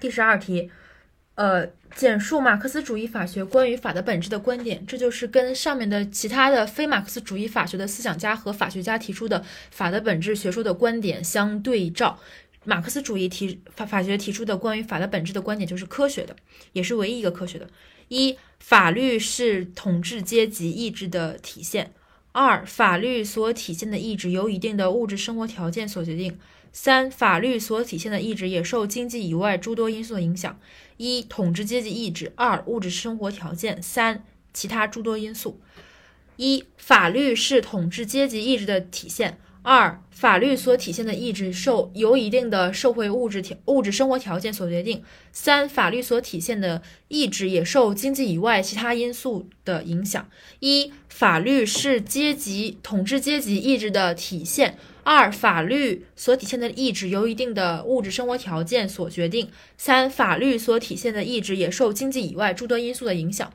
[0.00, 0.70] 第十二题，
[1.34, 12.18] 呃，简述马克思主义法学关于法的本质的观点，这就是跟上面的其他的非马克思主义法学的思想家和法学家提出的法的本质学说的观点相对照。
[12.64, 16.36] 马克思主义提法法学提出的关于法的本质的观点就是科学的，
[16.72, 17.68] 也是唯一一个科学的。
[18.08, 21.86] 一，法律是统治阶级意志的体现；
[22.32, 26.38] 二，法律所体现的意志由一定的物质生活条件所决定。
[26.72, 30.56] 三、法律所体现的意志也受经济以外诸多因素的影响：
[30.96, 34.24] 一、统治阶级意志；二、物质生活条件；三、
[34.54, 35.60] 其他诸多因素。
[36.36, 50.28] 一、法律是统治阶级意志的体现；二、法律所体现的意志受由一定的社会物质条物质生活条件所决定；三、法律所体现的意志也受经济以外其他因素的影响。
[50.60, 54.78] 一、法律是阶级统治阶级意志的体现。
[55.02, 59.50] 二、法律所体现的意志由一定的物质生活条件所决定。
[59.76, 63.52] 三、法律所体现的意志也受经济以外诸多因素的影响。